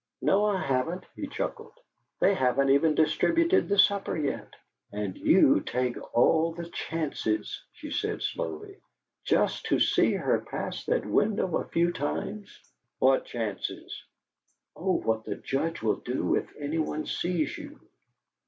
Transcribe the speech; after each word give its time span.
"No, 0.19 0.45
I 0.45 0.57
haven't," 0.59 1.05
he 1.15 1.27
chuckled. 1.27 1.79
"They 2.21 2.33
haven't 2.33 2.71
even 2.71 2.95
distributed 2.95 3.69
the 3.69 3.77
supper 3.77 4.17
yet!" 4.17 4.51
"And 4.91 5.15
you 5.15 5.59
take 5.59 5.95
all 6.17 6.53
the 6.55 6.67
chances," 6.71 7.61
she 7.71 7.91
said, 7.91 8.23
slowly, 8.23 8.77
"just 9.25 9.67
to 9.67 9.79
see 9.79 10.13
her 10.13 10.39
pass 10.39 10.83
that 10.87 11.05
window 11.05 11.55
a 11.57 11.67
few 11.67 11.91
times." 11.91 12.49
"What 12.97 13.25
chances?" 13.25 14.01
"Of 14.75 15.05
what 15.05 15.25
the 15.25 15.35
Judge 15.35 15.83
will 15.83 15.97
do 15.97 16.33
if 16.33 16.51
any 16.59 16.79
one 16.79 17.05
sees 17.05 17.55
you." 17.55 17.79